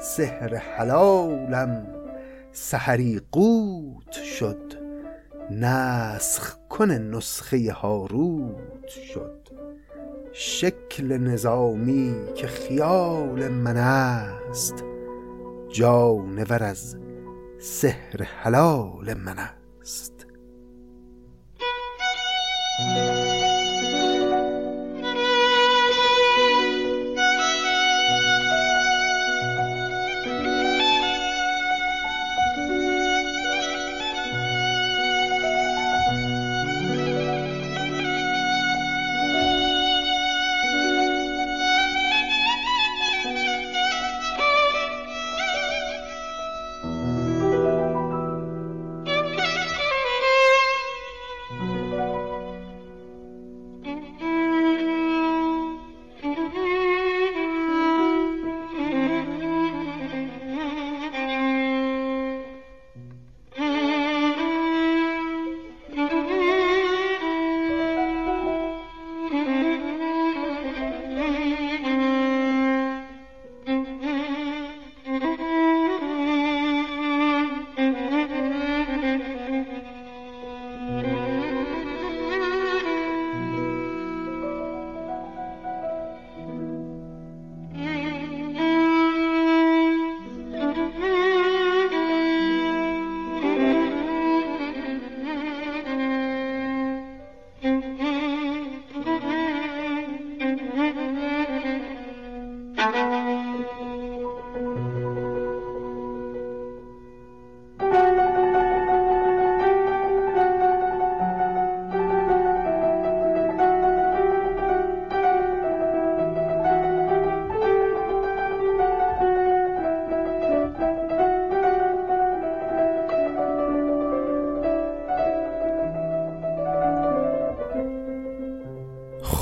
[0.00, 1.86] سحر حلالم
[2.52, 4.75] سحری قوت شد.
[5.50, 9.48] نسخ کن نسخه هاروت شد.
[10.32, 14.84] شکل نظامی که خیال من است
[15.68, 16.96] جانور از
[17.60, 20.26] سحر حلال من است.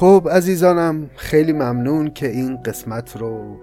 [0.05, 3.57] خب عزیزانم خیلی ممنون که این قسمت رو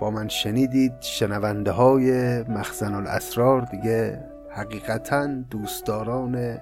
[0.00, 6.58] با من شنیدید شنونده های مخزن الاسرار دیگه حقیقتا دوستداران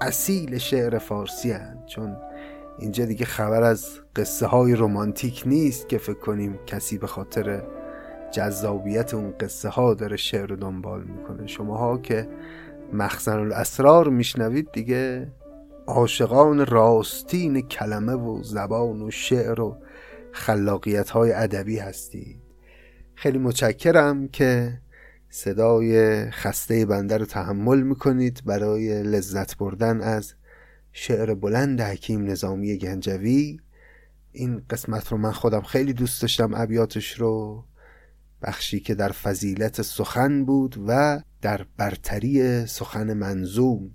[0.00, 1.82] اصیل شعر فارسی هن.
[1.86, 2.16] چون
[2.78, 7.62] اینجا دیگه خبر از قصه های رومانتیک نیست که فکر کنیم کسی به خاطر
[8.30, 12.28] جذابیت اون قصه ها داره شعر رو دنبال می‌کنه شماها که
[12.92, 15.26] مخزن الاسرار میشنوید دیگه
[15.86, 19.76] عاشقان راستین کلمه و زبان و شعر و
[20.32, 22.40] خلاقیت های ادبی هستید.
[23.14, 24.80] خیلی متشکرم که
[25.30, 30.34] صدای خسته بنده رو تحمل می‌کنید برای لذت بردن از
[30.92, 33.60] شعر بلند حکیم نظامی گنجوی.
[34.32, 37.64] این قسمت رو من خودم خیلی دوست داشتم ابیاتش رو.
[38.42, 43.90] بخشی که در فضیلت سخن بود و در برتری سخن منظوم.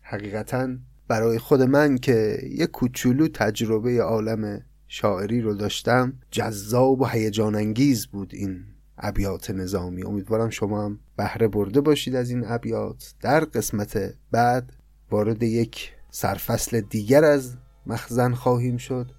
[0.00, 0.68] حقیقتا
[1.08, 8.06] برای خود من که یک کوچولو تجربه عالم شاعری رو داشتم جذاب و هیجان انگیز
[8.06, 8.64] بود این
[8.98, 10.04] ابیات نظامی.
[10.04, 13.14] امیدوارم شما هم بهره برده باشید از این ابیات.
[13.20, 14.72] در قسمت بعد
[15.10, 17.56] وارد یک سرفصل دیگر از
[17.86, 19.10] مخزن خواهیم شد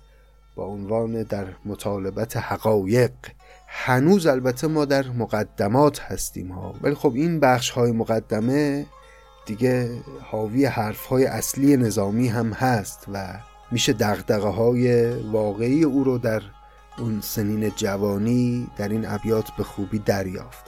[0.55, 3.11] با عنوان در مطالبت حقایق.
[3.67, 8.85] هنوز البته ما در مقدمات هستیم ها ولی خب این بخش های مقدمه
[9.49, 13.33] دیگه حاوی حرف های اصلی نظامی هم هست و
[13.71, 16.41] میشه دقدقه های واقعی او رو در
[16.97, 20.65] اون سنین جوانی در این ابیات به خوبی دریافت.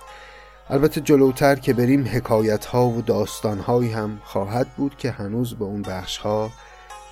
[0.69, 5.65] البته جلوتر که بریم حکایت ها و داستان هایی هم خواهد بود که هنوز به
[5.65, 6.51] اون بخش ها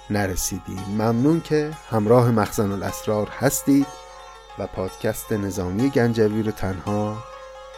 [0.09, 0.83] نرسیدیم.
[0.89, 3.87] ممنون که همراه مخزن الاسرار هستید
[4.59, 7.17] و پادکست نظامی گنجوی رو تنها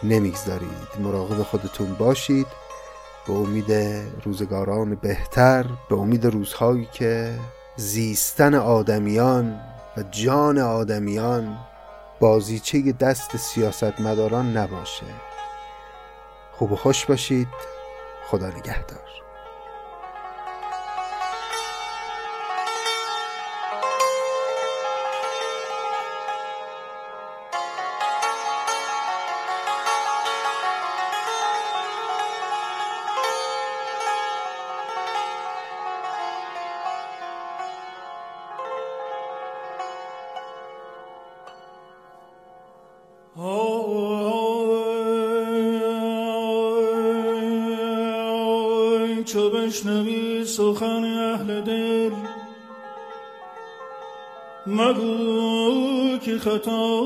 [0.04, 0.88] نمی‌گذارید.
[1.00, 2.48] مراقب خودتون باشید.
[3.28, 3.72] به امید
[4.24, 7.34] روزگاران بهتر به امید روزهایی که
[7.76, 9.60] زیستن آدمیان
[9.98, 11.58] و جان آدمیان
[12.20, 15.06] بازیچه دست سیاستمداران نباشه.
[16.52, 17.48] خوب و خوش باشید.
[18.28, 19.21] خدا نگهدار.
[49.72, 52.12] بشنوی سخن اهل دل.
[54.68, 57.02] مگو که خطا.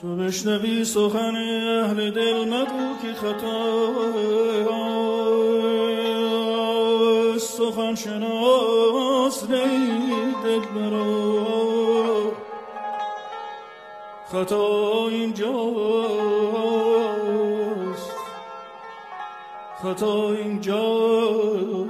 [0.00, 3.92] چو بشنوی سخن اهل دل مگو که خطا.
[7.38, 11.11] سخن شناس دل برو
[14.32, 15.52] خطا اینجاست
[19.82, 21.82] خطا اینجاست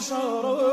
[0.00, 0.69] چون